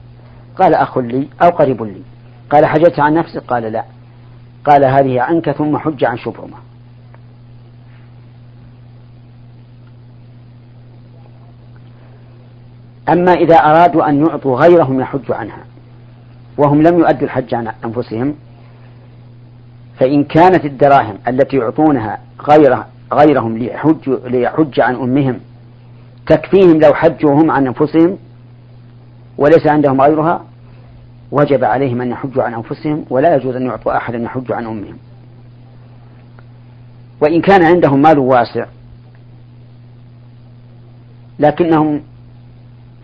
قال 0.60 0.74
أخ 0.74 0.98
لي 0.98 1.28
أو 1.42 1.48
قريب 1.48 1.82
لي. 1.82 2.02
قال 2.50 2.66
حجت 2.66 3.00
عن 3.00 3.14
نفسك 3.14 3.42
قال 3.42 3.62
لا. 3.62 3.84
قال 4.64 4.84
هذه 4.84 5.20
عنك 5.20 5.50
ثم 5.50 5.78
حج 5.78 6.04
عن 6.04 6.18
شبرمة. 6.18 6.56
أما 13.08 13.32
إذا 13.32 13.56
أرادوا 13.56 14.08
أن 14.08 14.26
يعطوا 14.26 14.60
غيرهم 14.60 15.00
يحج 15.00 15.32
عنها 15.32 15.64
وهم 16.58 16.82
لم 16.82 16.98
يؤدوا 16.98 17.22
الحج 17.22 17.54
عن 17.54 17.72
أنفسهم 17.84 18.34
فإن 19.98 20.24
كانت 20.24 20.64
الدراهم 20.64 21.18
التي 21.28 21.56
يعطونها 21.56 22.18
غير 22.50 22.78
غيرهم 23.12 23.58
ليحج, 23.58 24.10
ليحج 24.24 24.80
عن 24.80 24.94
أمهم 24.94 25.40
تكفيهم 26.26 26.80
لو 26.80 26.94
حجوا 26.94 27.34
هم 27.34 27.50
عن 27.50 27.66
أنفسهم 27.66 28.18
وليس 29.38 29.66
عندهم 29.66 30.00
غيرها 30.00 30.44
وجب 31.32 31.64
عليهم 31.64 32.00
أن 32.00 32.10
يحجوا 32.10 32.42
عن 32.42 32.54
أنفسهم 32.54 33.04
ولا 33.10 33.36
يجوز 33.36 33.56
أن 33.56 33.66
يعطوا 33.66 33.96
أحدا 33.96 34.18
يحج 34.18 34.52
عن 34.52 34.66
أمهم. 34.66 34.96
وإن 37.20 37.40
كان 37.40 37.62
عندهم 37.64 38.02
مال 38.02 38.18
واسع 38.18 38.66
لكنهم 41.38 42.00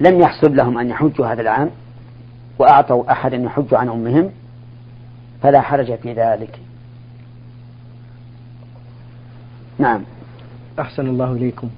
لم 0.00 0.21
يحسب 0.21 0.54
لهم 0.54 0.78
أن 0.78 0.90
يحجوا 0.90 1.26
هذا 1.26 1.40
العام 1.42 1.71
وأعطوا 2.59 3.12
أحدا 3.12 3.37
يحج 3.37 3.75
عن 3.75 3.88
أمهم 3.88 4.30
فلا 5.42 5.61
حرج 5.61 5.95
في 5.95 6.12
ذلك. 6.12 6.61
نعم. 9.78 10.02
أحسن 10.78 11.06
الله 11.06 11.33
إليكم. 11.33 11.68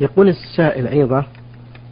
يقول 0.00 0.28
السائل 0.28 0.86
أيضا 0.86 1.24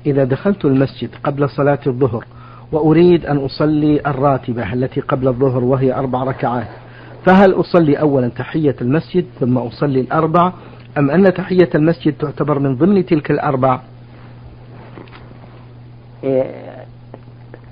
إذا 0.06 0.24
دخلت 0.24 0.64
المسجد 0.64 1.10
قبل 1.24 1.50
صلاة 1.50 1.78
الظهر 1.86 2.24
وأريد 2.72 3.26
أن 3.26 3.36
أصلي 3.36 4.00
الراتبة 4.06 4.72
التي 4.72 5.00
قبل 5.00 5.28
الظهر 5.28 5.64
وهي 5.64 5.94
أربع 5.94 6.24
ركعات. 6.24 6.66
فهل 7.26 7.52
أصلي 7.60 8.00
أولا 8.00 8.28
تحية 8.28 8.76
المسجد 8.80 9.26
ثم 9.40 9.58
أصلي 9.58 10.00
الأربع؟ 10.00 10.52
أم 10.98 11.10
أن 11.10 11.34
تحية 11.34 11.70
المسجد 11.74 12.14
تعتبر 12.18 12.58
من 12.58 12.76
ضمن 12.76 13.06
تلك 13.06 13.30
الأربع؟ 13.30 13.80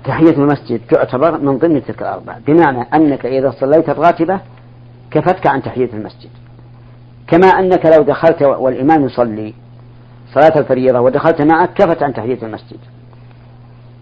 تحية 0.05 0.37
المسجد 0.37 0.81
تعتبر 0.89 1.37
من 1.37 1.57
ضمن 1.57 1.83
تلك 1.85 2.01
الأربع. 2.01 2.37
بمعنى 2.47 2.81
أنك 2.93 3.25
إذا 3.25 3.51
صليت 3.51 3.89
الراتبة 3.89 4.39
كفتك 5.11 5.47
عن 5.47 5.61
تحية 5.61 5.89
المسجد. 5.93 6.29
كما 7.27 7.47
أنك 7.47 7.85
لو 7.85 8.03
دخلت 8.03 8.41
والإمام 8.43 9.05
يصلي 9.05 9.53
صلاة 10.33 10.59
الفريضة 10.59 10.99
ودخلت 10.99 11.41
معك 11.41 11.73
كفت 11.73 12.03
عن 12.03 12.13
تحية 12.13 12.43
المسجد. 12.43 12.79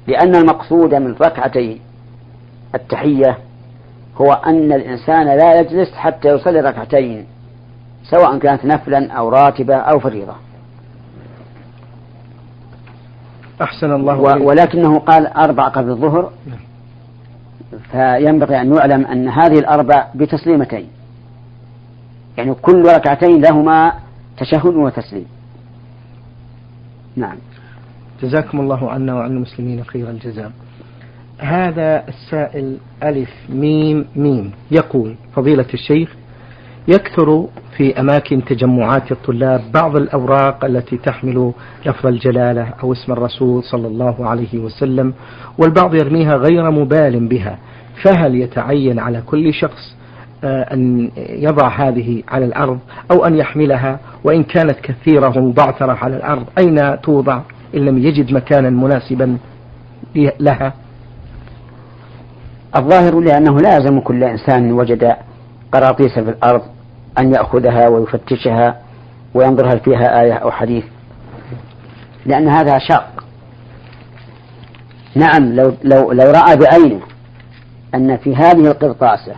لأن 0.08 0.36
المقصود 0.36 0.94
من 0.94 1.14
ركعتي 1.14 1.82
التحية 2.76 3.38
هو 4.18 4.34
أن 4.34 4.74
الإنسان 4.74 5.26
لا 5.26 5.60
يجلس 5.60 5.94
حتى 5.94 6.28
يصلي 6.28 6.60
ركعتين 6.60 7.26
سواء 8.04 8.38
كانت 8.38 8.66
نفلا 8.66 9.12
أو 9.12 9.30
راتبة 9.30 9.76
أو 9.76 10.00
فريضة. 10.00 10.36
أحسن 13.62 13.92
الله 13.92 14.20
و... 14.20 14.48
ولكنه 14.48 15.00
قال 15.00 15.28
أربع 15.28 15.68
قبل 15.68 15.90
الظهر 15.90 16.32
نعم. 16.48 16.60
فينبغي 17.92 18.62
أن 18.62 18.76
يعلم 18.76 19.06
أن 19.06 19.30
هذه 19.30 19.60
الأربع 19.60 20.08
بتسليمتين. 20.16 20.88
يعني 22.38 22.54
كل 22.54 22.84
ركعتين 22.96 23.42
لهما 23.42 23.94
تشهد 24.38 24.76
وتسليم. 24.76 25.28
نعم. 27.16 27.38
جزاكم 28.22 28.60
الله 28.60 28.92
عنا 28.92 29.14
وعن 29.14 29.32
المسلمين 29.32 29.84
خير 29.84 30.10
الجزاء. 30.10 30.52
هذا 31.38 32.04
السائل 32.08 32.78
ألف 33.04 33.30
ميم 33.50 34.06
ميم 34.16 34.52
يقول 34.72 35.16
فضيلة 35.36 35.66
الشيخ 35.74 36.16
يكثر 36.88 37.48
في 37.78 38.00
أماكن 38.00 38.46
تجمعات 38.46 39.12
الطلاب 39.12 39.62
بعض 39.74 39.96
الأوراق 39.96 40.66
التي 40.66 40.98
تحمل 40.98 41.52
لفظ 41.86 42.08
الجلالة 42.08 42.74
أو 42.84 42.94
اسم 42.94 43.12
الرسول 43.12 43.64
صلى 43.64 43.88
الله 43.88 44.28
عليه 44.30 44.60
وسلم 44.60 45.14
والبعض 45.58 45.96
يرميها 45.96 46.36
غير 46.36 46.72
مبال 46.72 47.28
بها 47.28 47.58
فهل 48.04 48.36
يتعين 48.36 49.00
على 49.00 49.22
كل 49.26 49.54
شخص 49.54 49.96
آه، 50.44 50.74
أن 50.74 51.12
يضع 51.18 51.68
هذه 51.68 52.24
على 52.28 52.46
الأرض 52.46 52.80
أو 53.12 53.26
أن 53.26 53.36
يحملها؟ 53.36 54.00
وإن 54.24 54.44
كانت 54.44 54.80
كثيرة 54.84 55.40
مبعثرة 55.40 55.94
على 55.94 56.18
الأرض 56.18 56.46
أين 56.58 57.02
توضع؟ 57.02 57.42
إن 57.76 57.80
لم 57.86 57.98
يجد 57.98 58.34
مكانا 58.34 58.70
مناسبا 58.70 59.38
لها. 60.40 60.74
الظاهر 62.76 63.20
لأنه 63.20 63.60
لا 63.60 63.76
يلزم 63.76 64.00
كل 64.00 64.24
إنسان 64.24 64.72
وجد 64.72 65.16
قراطيس 65.72 66.14
في 66.20 66.30
الأرض 66.30 66.62
أن 67.20 67.34
يأخذها 67.34 67.88
ويفتشها 67.88 68.82
وينظر 69.34 69.74
هل 69.74 69.80
فيها 69.80 70.22
آية 70.22 70.34
أو 70.34 70.52
حديث. 70.52 70.84
لأن 72.26 72.50
هذا 72.50 72.80
شاق. 72.80 73.24
نعم 75.16 75.54
لو, 75.56 75.74
لو, 75.84 76.12
لو 76.12 76.32
رأى 76.32 76.56
بعينه 76.56 77.02
أن 77.96 78.18
في 78.18 78.36
هذه 78.36 78.68
القرطاسة 78.68 79.36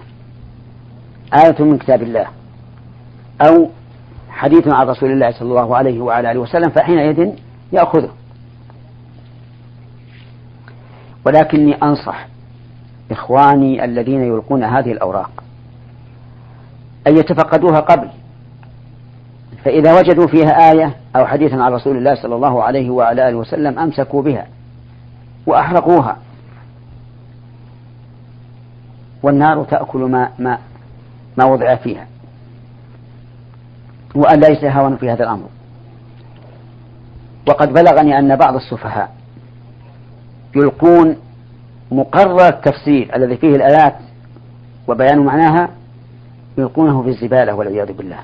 آية 1.33 1.63
من 1.63 1.77
كتاب 1.77 2.01
الله 2.01 2.27
أو 3.41 3.69
حديث 4.29 4.67
عن 4.67 4.87
رسول 4.87 5.11
الله 5.11 5.31
صلى 5.31 5.49
الله 5.49 5.77
عليه 5.77 6.01
وعلى 6.01 6.31
آله 6.31 6.39
وسلم 6.39 6.69
فحينئذ 6.69 7.31
يأخذه. 7.71 8.09
ولكني 11.25 11.75
أنصح 11.75 12.27
إخواني 13.11 13.85
الذين 13.85 14.21
يلقون 14.21 14.63
هذه 14.63 14.91
الأوراق 14.91 15.43
أن 17.07 17.17
يتفقدوها 17.17 17.79
قبل 17.79 18.09
فإذا 19.63 19.99
وجدوا 19.99 20.27
فيها 20.27 20.71
آية 20.71 20.95
أو 21.15 21.25
حديثا 21.25 21.55
عن 21.55 21.73
رسول 21.73 21.97
الله 21.97 22.15
صلى 22.15 22.35
الله 22.35 22.63
عليه 22.63 22.89
وعلى 22.89 23.29
آله 23.29 23.37
وسلم 23.37 23.79
أمسكوا 23.79 24.21
بها 24.21 24.47
وأحرقوها. 25.45 26.17
والنار 29.23 29.63
تأكل 29.63 29.99
ما 29.99 30.29
ما 30.39 30.57
ما 31.37 31.45
وضع 31.45 31.75
فيها. 31.75 32.07
وأن 34.15 34.39
لا 34.39 34.47
يتهاون 34.47 34.97
في 34.97 35.09
هذا 35.09 35.23
الأمر. 35.23 35.47
وقد 37.47 37.73
بلغني 37.73 38.19
أن 38.19 38.35
بعض 38.35 38.55
السفهاء 38.55 39.11
يلقون 40.55 41.17
مقرر 41.91 42.47
التفسير 42.47 43.15
الذي 43.15 43.37
فيه 43.37 43.55
الآيات 43.55 43.95
وبيان 44.87 45.19
معناها 45.19 45.69
يلقونه 46.57 47.03
في 47.03 47.09
الزبالة 47.09 47.53
والعياذ 47.53 47.93
بالله 47.93 48.19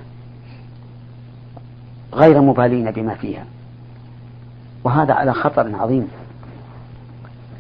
غير 2.14 2.42
مبالين 2.42 2.92
بما 2.92 3.16
فيها. 3.16 3.46
وهذا 4.84 5.14
على 5.14 5.34
خطر 5.34 5.76
عظيم 5.76 6.08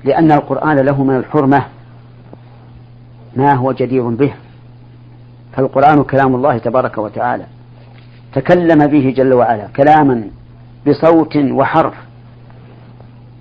لأن 0.04 0.32
القرآن 0.32 0.78
له 0.78 1.04
من 1.04 1.16
الحرمة 1.16 1.66
ما 3.36 3.54
هو 3.54 3.72
جدير 3.72 4.10
به. 4.10 4.34
فالقرآن 5.54 6.04
كلام 6.04 6.36
الله 6.36 6.58
تبارك 6.58 6.98
وتعالى 6.98 7.46
تكلم 8.34 8.88
به 8.88 9.14
جل 9.18 9.34
وعلا 9.34 9.68
كلاما 9.68 10.30
بصوت 10.88 11.38
وحرف 11.38 11.94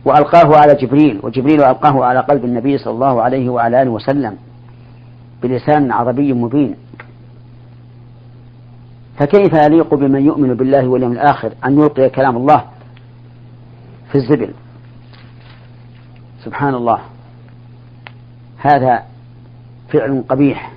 وألقاه 0.05 0.59
على 0.59 0.75
جبريل 0.75 1.21
وجبريل 1.23 1.63
ألقاه 1.63 2.05
على 2.05 2.21
قلب 2.21 2.45
النبي 2.45 2.79
صلى 2.79 2.95
الله 2.95 3.23
عليه 3.23 3.49
وعلى 3.49 3.83
آله 3.83 3.91
وسلم 3.91 4.37
بلسان 5.43 5.93
عربي 5.93 6.33
مبين. 6.33 6.75
فكيف 9.19 9.53
يليق 9.53 9.95
بمن 9.95 10.27
يؤمن 10.27 10.55
بالله 10.55 10.89
واليوم 10.89 11.13
الآخر 11.13 11.53
أن 11.65 11.79
يلقي 11.79 12.09
كلام 12.09 12.37
الله 12.37 12.65
في 14.13 14.15
الزبل؟ 14.15 14.55
سبحان 16.45 16.75
الله. 16.75 16.99
هذا 18.59 19.03
فعل 19.89 20.25
قبيح. 20.29 20.73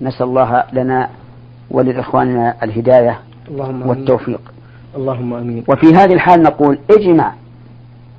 نسأل 0.00 0.26
الله 0.26 0.64
لنا 0.72 1.10
ولإخواننا 1.70 2.64
الهداية 2.64 3.18
اللهم 3.50 3.86
والتوفيق. 3.86 4.40
اللهم 4.96 5.34
آمين. 5.34 5.64
وفي 5.68 5.86
هذه 5.86 6.12
الحال 6.12 6.42
نقول 6.42 6.78
اجمع 6.90 7.34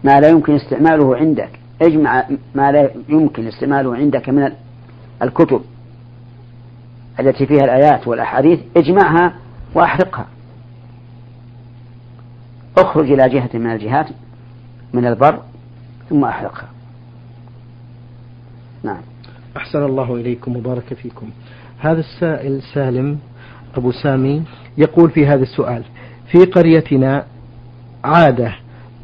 ما 0.04 0.20
لا 0.20 0.30
يمكن 0.30 0.56
استعماله 0.56 1.15
عندك. 1.15 1.50
اجمع 1.82 2.26
ما 2.56 2.72
لا 2.72 2.92
يمكن 3.10 3.48
استعماله 3.48 3.96
عندك 3.96 4.30
من 4.30 4.52
الكتب 5.22 5.62
التي 7.20 7.46
فيها 7.46 7.63
الآيات 7.63 8.08
والأحاديث. 8.08 8.60
اجمعها 8.78 9.34
وأحرقها. 9.76 10.28
اخرج 12.78 13.12
إلى 13.12 13.30
جهة 13.30 13.50
من 13.54 13.72
الجهات 13.72 14.08
من 14.94 15.06
البر 15.06 15.39
ثم 16.10 16.26
أحرقها. 16.26 16.70
نعم. 18.84 19.02
أحسن 19.58 19.84
الله 19.84 20.15
إليكم 20.15 20.58
وبارك 20.58 20.94
فيكم. 20.94 21.30
هذا 21.80 22.00
السائل 22.00 22.62
سالم 22.74 23.20
أبو 23.76 23.92
سامي 23.92 24.44
يقول 24.80 25.10
في 25.10 25.28
هذا 25.28 25.44
السؤال 25.44 25.84
في 26.32 26.46
قريتنا 26.46 27.26
عادة 28.04 28.56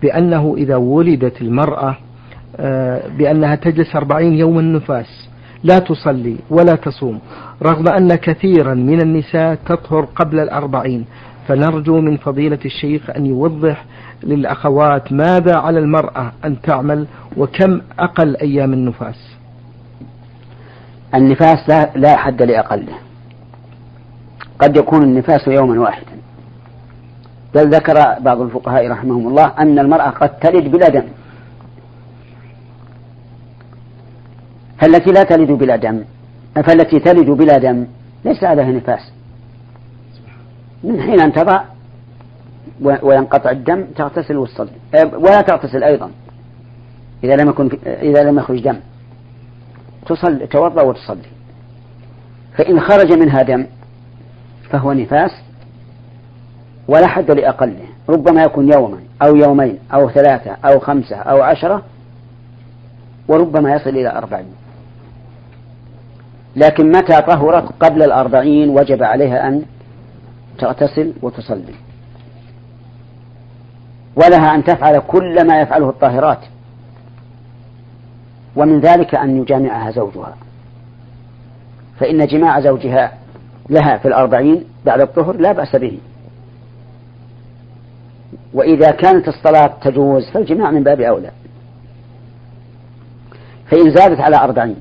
بأنه 0.01 0.55
إذا 0.57 0.75
ولدت 0.75 1.41
المرأة 1.41 1.97
آه، 2.57 3.07
بأنها 3.17 3.55
تجلس 3.55 3.95
أربعين 3.95 4.33
يوما 4.33 4.61
نفاس 4.61 5.29
لا 5.63 5.79
تصلي 5.79 6.35
ولا 6.49 6.75
تصوم 6.75 7.19
رغم 7.63 7.87
أن 7.87 8.15
كثيرا 8.15 8.73
من 8.73 9.01
النساء 9.01 9.55
تطهر 9.55 10.05
قبل 10.05 10.39
الأربعين 10.39 11.05
فنرجو 11.47 12.01
من 12.01 12.17
فضيلة 12.17 12.59
الشيخ 12.65 13.09
أن 13.09 13.25
يوضح 13.25 13.85
للأخوات 14.23 15.13
ماذا 15.13 15.55
على 15.55 15.79
المرأة 15.79 16.31
أن 16.45 16.61
تعمل 16.61 17.07
وكم 17.37 17.81
أقل 17.99 18.37
أيام 18.37 18.73
النفاس؟ 18.73 19.35
النفاس 21.15 21.69
لا, 21.69 21.91
لا 21.95 22.17
حد 22.17 22.41
لأقله. 22.41 23.04
قد 24.59 24.77
يكون 24.77 25.03
النفاس 25.03 25.47
يوما 25.47 25.81
واحدا. 25.81 26.15
بل 27.55 27.69
ذكر 27.69 28.19
بعض 28.19 28.41
الفقهاء 28.41 28.87
رحمهم 28.91 29.27
الله 29.27 29.53
أن 29.59 29.79
المرأة 29.79 30.09
قد 30.09 30.29
تلد 30.29 30.71
بلا 30.71 30.89
دم. 30.89 31.03
فالتي 34.81 35.11
لا 35.11 35.23
تلد 35.23 35.51
بلا 35.51 35.75
دم 35.75 36.03
فالتي 36.55 36.99
تلد 36.99 37.29
بلا 37.29 37.57
دم 37.57 37.87
ليس 38.25 38.43
عليها 38.43 38.71
نفاس. 38.71 39.11
من 40.83 41.01
حين 41.01 41.19
أن 41.19 41.33
تضع 41.33 41.63
وينقطع 42.81 43.49
الدم 43.49 43.85
تغتسل 43.95 44.47
أه، 44.95 45.17
ولا 45.17 45.41
تغتسل 45.41 45.83
أيضا. 45.83 46.11
إذا 47.23 47.35
لم 47.35 47.49
يكن 47.49 47.69
إذا 47.85 48.23
لم 48.23 48.37
يخرج 48.37 48.63
دم. 48.63 48.79
تصلي 50.05 50.47
توضأ 50.47 50.81
وتصلي. 50.81 51.29
فإن 52.57 52.79
خرج 52.79 53.13
منها 53.13 53.41
دم 53.41 53.65
فهو 54.75 54.93
نفاس 54.93 55.31
ولا 56.87 57.07
حد 57.07 57.31
لأقله 57.31 57.85
ربما 58.09 58.43
يكون 58.43 58.73
يوما 58.73 58.99
أو 59.21 59.35
يومين 59.35 59.79
أو 59.93 60.09
ثلاثة 60.09 60.51
أو 60.51 60.79
خمسة 60.79 61.15
أو 61.15 61.41
عشرة 61.41 61.81
وربما 63.27 63.73
يصل 63.73 63.89
إلى 63.89 64.17
أربعين. 64.17 64.53
لكن 66.55 66.87
متى 66.91 67.21
طهرت 67.21 67.71
قبل 67.79 68.03
الأربعين 68.03 68.69
وجب 68.69 69.03
عليها 69.03 69.47
أن 69.47 69.65
تغتسل 70.57 71.13
وتصلي؟ 71.21 71.75
ولها 74.15 74.55
أن 74.55 74.63
تفعل 74.63 74.99
كل 74.99 75.47
ما 75.47 75.61
يفعله 75.61 75.89
الطاهرات. 75.89 76.39
ومن 78.55 78.79
ذلك 78.79 79.15
أن 79.15 79.41
يجامعها 79.41 79.91
زوجها. 79.91 80.35
فإن 81.99 82.27
جماع 82.27 82.59
زوجها 82.59 83.24
لها 83.69 83.97
في 83.97 84.07
الأربعين 84.07 84.63
بعد 84.85 85.01
الطهر 85.01 85.37
لا 85.37 85.51
بأس 85.51 85.75
به. 85.75 85.97
وإذا 88.53 88.91
كانت 88.91 89.27
الصلاة 89.27 89.73
تجوز 89.81 90.29
فالجماع 90.33 90.71
من 90.71 90.83
باب 90.83 91.01
أولى. 91.01 91.31
فإن 93.71 93.95
زادت 93.95 94.19
على 94.19 94.35
أربعين 94.35 94.75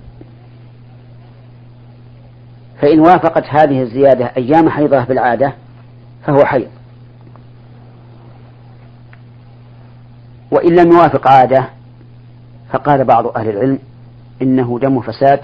فإن 2.80 3.00
وافقت 3.00 3.44
هذه 3.46 3.82
الزيادة 3.82 4.32
أيام 4.36 4.68
حيضة 4.68 5.04
بالعادة 5.04 5.52
فهو 6.26 6.44
حيض. 6.44 6.68
وإن 10.50 10.74
لم 10.74 10.92
يوافق 10.92 11.28
عادة 11.28 11.68
فقال 12.72 13.04
بعض 13.04 13.26
أهل 13.26 13.48
العلم 13.48 13.78
إنه 14.42 14.78
دم 14.82 15.00
فساد 15.00 15.40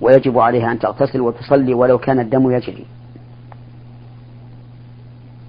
ويجب 0.00 0.38
عليها 0.38 0.72
أن 0.72 0.78
تغتسل 0.78 1.20
وتصلي 1.20 1.74
ولو 1.74 1.98
كان 1.98 2.20
الدم 2.20 2.50
يجري. 2.50 2.86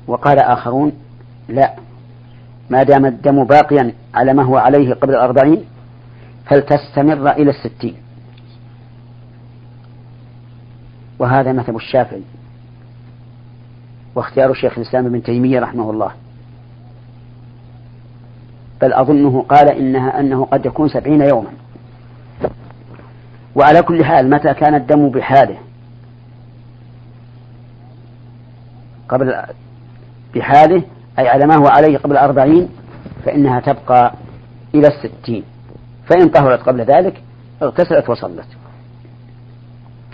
وقال 0.08 0.40
آخرون 0.40 0.92
لا 1.50 1.74
ما 2.70 2.84
دام 2.84 3.06
الدم 3.06 3.44
باقيا 3.44 3.94
على 4.14 4.34
ما 4.34 4.44
هو 4.44 4.58
عليه 4.58 4.94
قبل 4.94 5.14
الأربعين 5.14 5.64
فلتستمر 6.46 7.32
إلى 7.32 7.50
الستين. 7.50 7.96
وهذا 11.20 11.52
مذهب 11.52 11.76
الشافعي 11.76 12.22
واختيار 14.16 14.54
شيخ 14.54 14.78
الإسلام 14.78 15.06
ابن 15.06 15.24
تيمية 15.24 15.60
رحمه 15.60 15.92
الله. 15.92 16.12
بل 18.82 18.94
أظنه 18.94 19.42
قال 19.50 19.70
إنها 19.70 20.20
أنه 20.20 20.46
قد 20.46 20.66
يكون 20.66 20.90
سبعين 20.90 21.22
يوما. 21.22 21.50
وعلى 23.56 23.82
كل 23.82 24.06
حال 24.06 24.30
متى 24.30 24.54
كان 24.54 24.76
الدم 24.76 25.10
بحاله؟ 25.10 25.58
قبل 29.10 29.34
بحاله 30.36 30.84
أي 31.20 31.28
على 31.28 31.46
ما 31.46 31.56
هو 31.56 31.68
عليه 31.68 31.98
قبل 31.98 32.18
أربعين 32.18 32.70
فإنها 33.26 33.60
تبقى 33.60 34.14
إلى 34.76 34.88
الستين. 34.88 35.44
فإن 36.10 36.30
طهرت 36.30 36.60
قبل 36.60 36.82
ذلك 36.82 37.22
اغتسلت 37.62 38.10
وصلت. 38.10 38.48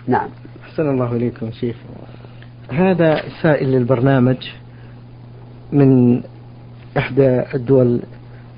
نعم. 0.08 0.30
أحسن 0.64 0.90
الله 0.90 1.12
إليكم 1.12 1.52
شيخ. 1.52 1.76
هذا 2.72 3.22
سائل 3.42 3.72
للبرنامج 3.72 4.38
من 5.72 6.22
إحدى 6.98 7.44
الدول 7.54 8.02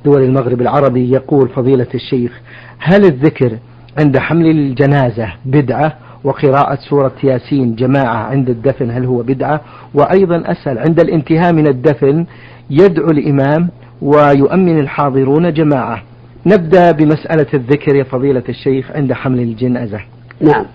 دول 0.05 0.23
المغرب 0.23 0.61
العربي 0.61 1.11
يقول 1.11 1.49
فضيلة 1.49 1.87
الشيخ 1.95 2.41
هل 2.79 3.05
الذكر 3.05 3.59
عند 3.99 4.17
حمل 4.17 4.45
الجنازة 4.45 5.33
بدعة 5.45 5.97
وقراءة 6.23 6.75
سورة 6.89 7.13
ياسين 7.23 7.75
جماعة 7.75 8.17
عند 8.17 8.49
الدفن 8.49 8.91
هل 8.91 9.05
هو 9.05 9.23
بدعة؟ 9.23 9.61
وأيضا 9.93 10.43
أسأل 10.45 10.79
عند 10.79 10.99
الانتهاء 10.99 11.53
من 11.53 11.67
الدفن 11.67 12.25
يدعو 12.69 13.07
الإمام 13.07 13.69
ويؤمن 14.01 14.79
الحاضرون 14.79 15.53
جماعة. 15.53 16.03
نبدأ 16.45 16.91
بمسألة 16.91 17.47
الذكر 17.53 17.95
يا 17.95 18.03
فضيلة 18.03 18.43
الشيخ 18.49 18.91
عند 18.91 19.13
حمل 19.13 19.39
الجنازة. 19.39 19.99
نعم. 20.41 20.65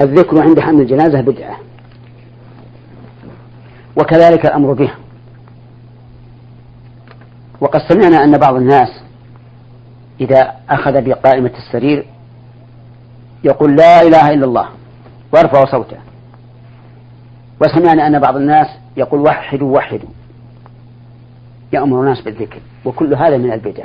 الذكر 0.00 0.40
عند 0.40 0.60
حمل 0.60 0.80
الجنازة 0.80 1.20
بدعة. 1.20 1.56
وكذلك 3.96 4.46
الأمر 4.46 4.72
به. 4.72 4.90
وقد 7.60 7.80
سمعنا 7.88 8.24
أن 8.24 8.38
بعض 8.38 8.54
الناس 8.54 8.88
إذا 10.20 10.52
أخذ 10.70 11.02
بقائمة 11.02 11.52
السرير 11.58 12.06
يقول 13.46 13.76
لا 13.76 14.02
إله 14.02 14.30
إلا 14.30 14.44
الله 14.44 14.68
ويرفع 15.32 15.64
صوته. 15.64 15.96
وسمعنا 17.60 18.06
أن 18.06 18.18
بعض 18.18 18.36
الناس 18.36 18.66
يقول 18.96 19.20
وحدوا 19.20 19.76
وحدوا. 19.76 20.08
يأمر 21.72 22.00
الناس 22.00 22.20
بالذكر 22.20 22.60
وكل 22.84 23.14
هذا 23.14 23.36
من 23.36 23.52
البدع. 23.52 23.84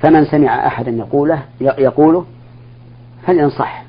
فمن 0.00 0.24
سمع 0.24 0.66
أحدا 0.66 0.90
يقوله 0.90 1.42
يقوله 1.60 2.26
فلينصح 3.26 3.84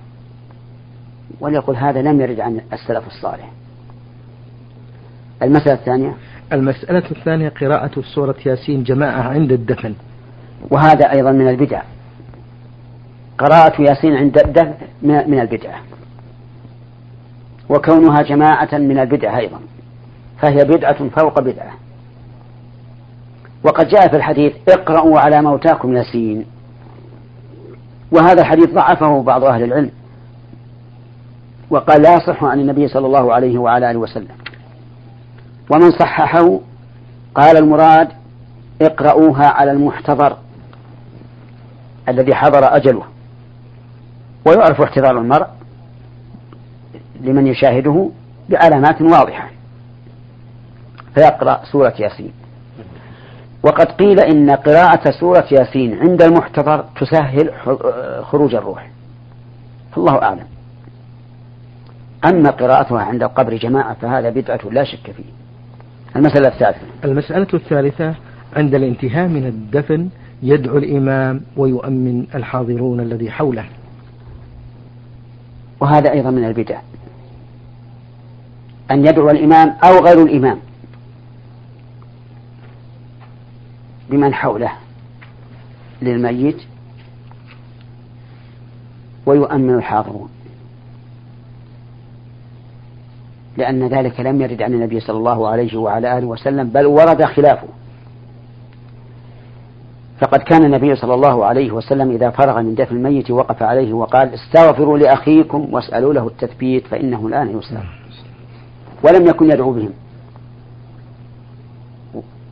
وليقل 1.40 1.76
هذا 1.76 2.02
لم 2.02 2.22
يرد 2.22 2.40
عن 2.40 2.62
السلف 2.74 3.08
الصالح. 3.08 3.52
المسألة 5.44 5.74
الثانية. 5.74 6.16
المسألة 6.54 7.12
الثانية 7.12 7.50
قراءة 7.50 8.02
سورة 8.02 8.36
ياسين 8.46 8.84
جماعة 8.84 9.22
عند 9.22 9.52
الدفن. 9.52 9.96
وهذا 10.72 11.12
أيضا 11.12 11.32
من 11.32 11.48
البدع. 11.48 11.82
قراءة 13.38 13.82
ياسين 13.82 14.16
عند 14.16 14.38
الدفن 14.38 14.74
من 15.02 15.40
البدعة 15.40 15.80
وكونها 17.70 18.22
جماعة 18.22 18.78
من 18.78 19.00
البدعة 19.00 19.38
أيضا. 19.38 19.60
فهي 20.42 20.64
بدعة 20.64 21.10
فوق 21.10 21.40
بدعة. 21.40 21.72
وقد 23.64 23.88
جاء 23.88 24.08
في 24.08 24.16
الحديث 24.16 24.54
اقرأوا 24.70 25.20
على 25.20 25.42
موتاكم 25.42 25.98
ياسين. 25.98 26.46
وهذا 28.12 28.42
الحديث 28.42 28.70
ضعفه 28.74 29.22
بعض 29.22 29.44
أهل 29.44 29.64
العلم. 29.64 29.92
وقال 31.70 32.02
لا 32.02 32.16
يصح 32.16 32.44
عن 32.44 32.60
النبي 32.60 32.88
صلى 32.88 33.06
الله 33.06 33.34
عليه 33.34 33.58
وعلى 33.58 33.92
آله 33.92 34.00
وسلم. 34.00 34.36
ومن 35.70 35.92
صححه 35.92 36.60
قال 37.36 37.58
المراد 37.58 38.08
اقرأوها 38.82 39.48
على 39.48 39.72
المحتضر. 39.72 40.38
الذي 42.10 42.36
حضر 42.36 42.76
أجله. 42.76 43.04
ويعرف 44.46 44.82
احتضار 44.82 45.18
المرء 45.18 45.48
لمن 47.22 47.48
يشاهده 47.48 48.10
بعلامات 48.50 49.02
واضحة. 49.02 49.50
فيقرأ 51.16 51.62
سورة 51.72 51.94
ياسين. 52.00 52.32
وقد 53.64 53.86
قيل 53.86 54.20
إن 54.20 54.52
قراءة 54.52 55.12
سورة 55.20 55.46
ياسين 55.52 56.00
عند 56.00 56.22
المحتضر 56.22 56.86
تسهل 57.02 57.52
خروج 58.24 58.56
الروح. 58.56 58.90
فالله 59.96 60.22
أعلم. 60.22 60.48
أما 62.26 62.50
قراءتها 62.50 63.02
عند 63.02 63.24
القبر 63.24 63.54
جماعة 63.54 63.94
فهذا 63.94 64.30
بدعة 64.30 64.60
لا 64.72 64.84
شك 64.84 65.12
فيه. 65.12 65.24
المسألة 66.16 66.48
الثالثة. 66.48 66.88
المسألة 67.06 67.48
الثالثة 67.54 68.16
عند 68.56 68.76
الانتهاء 68.76 69.28
من 69.28 69.46
الدفن 69.46 70.10
يدعو 70.44 70.78
الإمام 70.78 71.42
ويؤمن 71.58 72.26
الحاضرون 72.36 73.00
الذي 73.00 73.32
حوله. 73.32 73.66
وهذا 75.80 76.12
أيضا 76.12 76.30
من 76.30 76.46
البدع. 76.46 76.80
أن 78.92 79.06
يدعو 79.06 79.30
الإمام 79.30 79.76
أو 79.84 80.06
غير 80.06 80.24
الإمام. 80.24 80.60
بمن 84.10 84.34
حوله. 84.34 84.72
للميت. 86.02 86.58
ويؤمن 89.26 89.76
الحاضرون. 89.76 90.30
لأن 93.58 93.88
ذلك 93.88 94.20
لم 94.20 94.42
يرد 94.42 94.62
عن 94.62 94.74
النبي 94.74 95.00
صلى 95.00 95.18
الله 95.18 95.48
عليه 95.48 95.78
وعلى 95.78 96.18
آله 96.18 96.28
وسلم 96.28 96.70
بل 96.70 96.86
ورد 96.86 97.26
خلافه. 97.26 97.68
فقد 100.20 100.40
كان 100.40 100.66
النبي 100.66 100.96
صلى 100.96 101.14
الله 101.14 101.46
عليه 101.46 101.72
وسلم 101.72 102.12
إذا 102.12 102.30
فرغ 102.30 102.62
من 102.62 102.76
دفن 102.76 102.96
الميت 102.96 103.32
وقف 103.32 103.64
عليه 103.64 103.94
وقال 103.94 104.34
استغفروا 104.34 104.98
لأخيكم 104.98 105.68
واسألوا 105.72 106.14
له 106.14 106.28
التثبيت 106.28 106.88
فإنه 106.88 107.28
الآن 107.28 107.60
يسلم. 107.60 107.84
ولم 109.04 109.28
يكن 109.28 109.52
يدعو 109.52 109.72
بهم. 109.72 109.90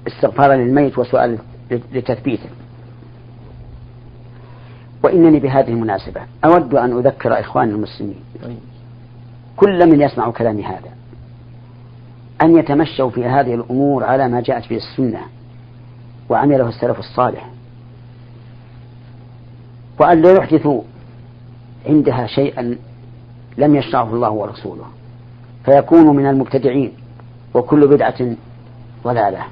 استغفارا 0.08 0.56
للميت 0.56 0.98
وسؤال 0.98 1.38
لتثبيته. 1.72 2.50
وإنني 5.04 5.40
بهذه 5.40 5.70
المناسبة 5.70 6.22
أود 6.46 6.76
أن 6.76 6.98
أذكر 6.98 7.40
إخواني 7.40 7.72
المسلمين. 7.72 8.20
كل 9.58 9.90
من 9.90 10.02
يسمع 10.02 10.32
كلامي 10.32 10.64
هذا 10.64 10.90
أن 12.42 12.58
يتمشوا 12.58 13.10
في 13.10 13.26
هذه 13.26 13.54
الأمور 13.54 14.04
على 14.04 14.28
ما 14.28 14.42
جاءت 14.42 14.70
به 14.70 14.76
السنة 14.76 15.22
وعمله 16.30 16.70
السلف 16.70 17.00
الصالح. 17.00 17.53
وأن 20.00 20.22
لا 20.22 20.34
يحدثوا 20.34 20.82
عندها 21.86 22.28
شيئا 22.28 22.78
لم 23.58 23.76
يشرعه 23.76 24.14
الله 24.14 24.30
ورسوله. 24.30 24.86
فيكونوا 25.66 26.14
من 26.14 26.26
المبتدعين 26.26 26.92
وكل 27.54 27.88
بدعة 27.88 28.36
ضلالة. 29.04 29.46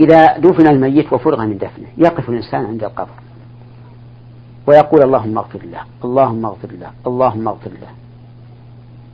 إذا 0.00 0.38
دفن 0.38 0.66
الميت 0.66 1.12
وفرغ 1.12 1.46
من 1.46 1.58
دفنه 1.58 1.86
يقف 1.96 2.28
الإنسان 2.28 2.64
عند 2.64 2.84
القبر. 2.84 3.14
ويقول 4.66 5.02
اللهم 5.02 5.38
اغفر 5.38 5.62
له 5.64 5.80
اللهم 6.04 6.46
اغفر 6.46 6.72
له 6.72 6.90
اللهم 7.06 7.48
اغفر 7.48 7.70
له. 7.70 7.88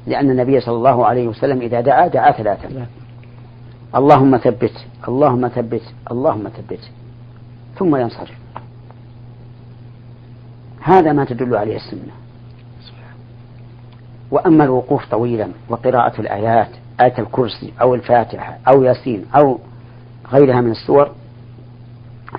لأن 0.07 0.31
النبي 0.31 0.61
صلى 0.61 0.77
الله 0.77 1.07
عليه 1.07 1.29
وسلم 1.29 1.61
إذا 1.61 1.81
دعا 1.81 2.07
دعا 2.07 2.33
ثلاثا. 2.33 2.87
اللهم 3.97 4.37
ثبت 4.37 4.87
اللهم 5.09 5.49
ثبت 5.49 5.83
اللهم 6.11 6.49
ثبت. 6.49 6.90
ثم 7.79 7.97
ينصرف. 7.97 8.43
هذا 10.85 11.12
ما 11.12 11.25
تدل 11.25 11.57
عليه 11.57 11.77
السنة. 11.77 12.12
وأما 14.31 14.64
الوقوف 14.64 15.07
طويلا 15.11 15.49
وقراءة 15.68 16.20
الآيات 16.20 16.68
آية 17.01 17.18
الكرسي 17.18 17.73
أو 17.81 17.94
الفاتحة 17.94 18.59
أو 18.68 18.83
ياسين 18.83 19.25
أو 19.37 19.59
غيرها 20.33 20.61
من 20.61 20.70
السور 20.70 21.11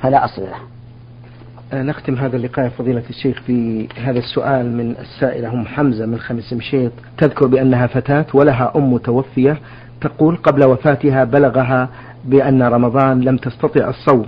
فلا 0.02 0.26
أصل 0.26 0.42
له. 0.42 0.58
آه، 1.74 1.84
نختم 1.84 2.16
هذا 2.16 2.38
اللقاء 2.38 2.70
فضيلة 2.70 3.04
الشيخ 3.10 3.42
في 3.42 3.88
هذا 3.98 4.20
السؤال 4.20 4.78
من 4.78 4.96
السائلة 5.00 5.54
أم 5.54 5.66
حمزة 5.66 6.06
من 6.06 6.20
خمس 6.20 6.54
مشيط. 6.54 6.92
تذكر 7.18 7.48
بأنها 7.48 7.88
فتاة 7.88 8.26
ولها 8.34 8.72
أم 8.76 8.94
متوفية 8.94 9.58
تقول 10.02 10.36
قبل 10.36 10.66
وفاتها 10.66 11.24
بلغها 11.24 11.90
بأن 12.26 12.64
رمضان 12.64 13.22
لم 13.22 13.38
تستطع 13.38 13.90
الصوم 13.90 14.26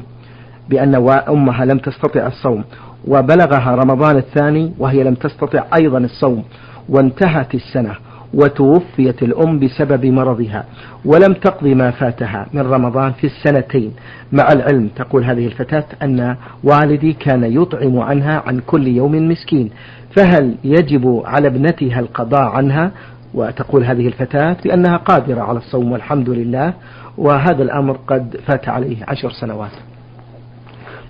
بأن 0.69 0.95
أمها 1.29 1.65
لم 1.65 1.77
تستطع 1.77 2.27
الصوم. 2.27 2.63
وبلغها 3.07 3.75
رمضان 3.75 4.17
الثاني 4.17 4.73
وهي 4.79 5.03
لم 5.03 5.13
تستطع 5.13 5.63
أيضا 5.79 5.97
الصوم 5.97 6.43
وانتهت 6.89 7.55
السنة 7.55 7.95
وتوفيت 8.33 9.23
الأم 9.23 9.59
بسبب 9.59 10.05
مرضها 10.05 10.65
ولم 11.05 11.33
تقضي 11.33 11.75
ما 11.75 11.91
فاتها 11.91 12.47
من 12.53 12.61
رمضان 12.61 13.11
في 13.11 13.27
السنتين. 13.27 13.93
مع 14.31 14.47
العلم 14.51 14.89
تقول 14.95 15.23
هذه 15.23 15.45
الفتاة 15.45 15.85
أن 16.03 16.35
والدي 16.63 17.13
كان 17.13 17.43
يطعم 17.43 17.99
عنها 17.99 18.43
عن 18.47 18.59
كل 18.59 18.87
يوم 18.87 19.29
مسكين 19.29 19.69
فهل 20.15 20.55
يجب 20.63 21.21
على 21.25 21.47
ابنتها 21.47 21.99
القضاء 21.99 22.41
عنها؟ 22.41 22.91
وتقول 23.33 23.83
هذه 23.83 24.07
الفتاة 24.07 24.57
بأنها 24.63 24.97
قادرة 24.97 25.41
على 25.41 25.57
الصوم 25.57 25.91
والحمد 25.91 26.29
لله 26.29 26.73
وهذا 27.17 27.63
الأمر 27.63 27.99
قد 28.07 28.37
فات 28.47 28.69
عليه 28.69 28.97
عشر 29.07 29.31
سنوات. 29.31 29.71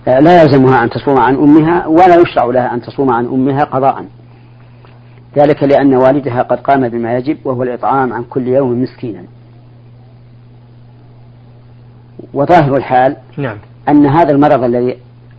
لا 0.08 0.41
يلزمها 0.43 0.84
أن 0.84 0.89
تصوم 0.89 1.20
عن 1.20 1.36
أمها 1.36 1.88
ولا 1.88 2.15
يشرع 2.15 2.46
لها 2.46 2.74
أن 2.74 2.82
تصوم 2.82 3.12
عن 3.12 3.26
أمها 3.26 3.63
قضاء. 3.63 4.06
ذلك 5.38 5.63
لأن 5.63 5.96
والدها 5.96 6.41
قد 6.41 6.60
قام 6.60 6.89
بما 6.89 7.17
يجب 7.17 7.38
وهو 7.46 7.63
الإطعام 7.63 8.13
عن 8.13 8.24
كل 8.24 8.48
يوم 8.48 8.82
مسكينا. 8.84 9.24
وظاهر 12.34 12.78
الحال 12.78 13.15
نعم. 13.38 13.58
أن 13.89 14.06
هذا 14.06 14.32
المرض 14.32 14.63
الذي 14.63 14.98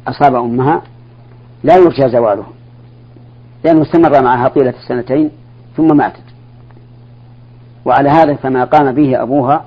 أصاب 0.09 0.35
أمها 0.35 0.83
لا 1.65 1.77
يرجى 1.77 2.09
زواله 2.09 2.47
لأنه 3.65 3.83
استمر 3.83 4.23
معها 4.23 4.49
طيلة 4.49 4.75
السنتين 4.83 5.31
ثم 5.77 5.97
ماتت. 5.97 6.25
وعلى 7.85 8.09
هذا 8.09 8.35
فما 8.35 8.65
قام 8.65 8.93
به 8.93 9.23
أبوها 9.23 9.65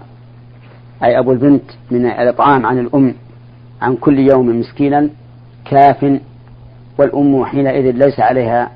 أي 1.04 1.20
أبو 1.20 1.32
البنت 1.32 1.64
من 1.92 2.06
الإطعام 2.06 2.66
عن 2.66 2.80
الأم 2.80 3.16
عن 3.82 3.96
كل 3.96 4.20
يوم 4.20 4.60
مسكينا 4.60 5.10
كاف 5.66 6.20
والأم 6.98 7.46
حينئذ 7.46 7.92
ليس 7.92 8.20
عليها 8.20 8.72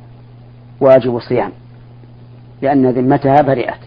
واجب 0.80 1.16
الصيام 1.16 1.52
لأن 2.62 2.90
ذمتها 2.92 3.42
برئت. 3.42 3.80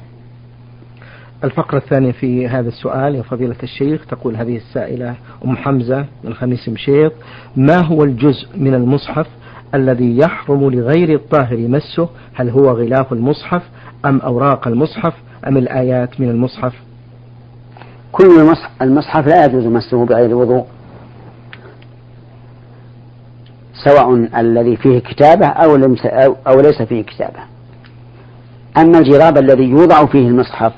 الفقرة 1.44 1.78
الثانية 1.78 2.12
في 2.12 2.48
هذا 2.48 2.68
السؤال 2.68 3.14
يا 3.14 3.22
فضيلة 3.22 3.56
الشيخ 3.62 4.06
تقول 4.06 4.36
هذه 4.36 4.56
السائلة 4.56 5.14
أم 5.44 5.56
حمزة 5.56 6.04
من 6.24 6.34
خميس 6.34 6.68
مشيط 6.68 7.12
ما 7.56 7.80
هو 7.80 8.04
الجزء 8.04 8.48
من 8.56 8.74
المصحف 8.74 9.26
الذي 9.74 10.18
يحرم 10.18 10.70
لغير 10.70 11.14
الطاهر 11.14 11.56
مسه 11.56 12.08
هل 12.34 12.50
هو 12.50 12.70
غلاف 12.70 13.12
المصحف 13.12 13.62
أم 14.04 14.20
أوراق 14.20 14.68
المصحف 14.68 15.14
أم 15.46 15.56
الآيات 15.56 16.20
من 16.20 16.30
المصحف؟ 16.30 16.74
كل 18.12 18.24
المصحف 18.82 19.26
لا 19.26 19.44
يجوز 19.44 19.66
مسه 19.66 20.06
بغير 20.06 20.34
وضوء. 20.34 20.66
سواء 23.84 24.40
الذي 24.40 24.76
فيه 24.76 24.98
كتابة 24.98 25.46
أو, 25.46 25.74
أو 26.46 26.60
ليس 26.60 26.82
فيه 26.82 27.02
كتابة. 27.02 27.40
أما 28.78 28.98
الجراب 28.98 29.38
الذي 29.38 29.64
يوضع 29.64 30.06
فيه 30.06 30.28
المصحف 30.28 30.72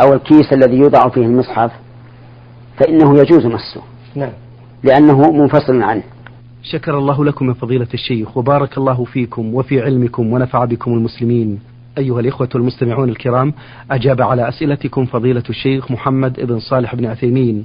أو 0.00 0.14
الكيس 0.14 0.52
الذي 0.52 0.76
يوضع 0.76 1.08
فيه 1.08 1.26
المصحف 1.26 1.72
فإنه 2.76 3.18
يجوز 3.20 3.46
مسه 3.46 3.82
نعم. 4.14 4.32
لأنه 4.82 5.32
منفصل 5.32 5.82
عنه. 5.82 6.02
شكر 6.62 6.98
الله 6.98 7.24
لكم 7.24 7.46
من 7.46 7.54
فضيلة 7.54 7.88
الشيخ 7.94 8.36
وبارك 8.36 8.78
الله 8.78 9.04
فيكم 9.04 9.54
وفي 9.54 9.80
علمكم 9.80 10.32
ونفع 10.32 10.64
بكم 10.64 10.92
المسلمين. 10.92 11.60
أيها 11.98 12.20
الإخوة 12.20 12.48
المستمعون 12.54 13.08
الكرام 13.08 13.54
أجاب 13.90 14.22
على 14.22 14.48
أسئلتكم 14.48 15.04
فضيلة 15.06 15.42
الشيخ 15.50 15.90
محمد 15.90 16.40
بن 16.40 16.58
صالح 16.58 16.94
بن 16.94 17.06
عثيمين. 17.06 17.64